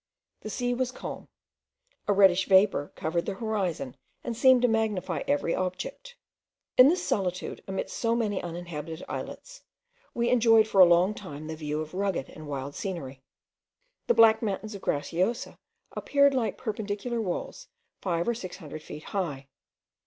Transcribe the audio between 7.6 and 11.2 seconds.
amidst so many uninhabited islets, we enjoyed for a long